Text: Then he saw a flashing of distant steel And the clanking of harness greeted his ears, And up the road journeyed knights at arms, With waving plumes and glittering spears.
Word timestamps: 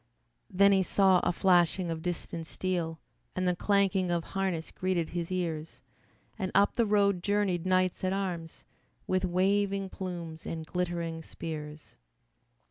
Then 0.49 0.71
he 0.71 0.81
saw 0.81 1.19
a 1.19 1.31
flashing 1.31 1.91
of 1.91 2.01
distant 2.01 2.47
steel 2.47 2.99
And 3.35 3.47
the 3.47 3.55
clanking 3.55 4.09
of 4.09 4.23
harness 4.23 4.71
greeted 4.71 5.09
his 5.09 5.31
ears, 5.31 5.79
And 6.39 6.51
up 6.55 6.73
the 6.73 6.87
road 6.87 7.21
journeyed 7.21 7.67
knights 7.67 8.03
at 8.03 8.11
arms, 8.11 8.65
With 9.05 9.25
waving 9.25 9.91
plumes 9.91 10.43
and 10.47 10.65
glittering 10.65 11.21
spears. 11.21 11.97